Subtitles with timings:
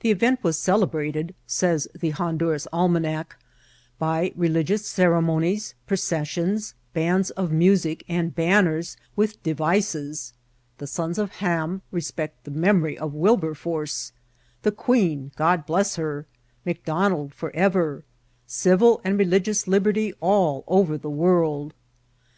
[0.00, 3.36] The event was celebrated, says the Honduras Alma nac,
[3.98, 11.82] by religious ceremonies, processions, bands of music, and banners with devices:'< The sons of Ham
[11.90, 14.12] respect the memory of Wilberforce
[14.62, 16.24] ;""The Queen, God bless her
[16.64, 18.04] ;""McDonald forever
[18.62, 21.74] ;""Civil and religious liberty all over the world."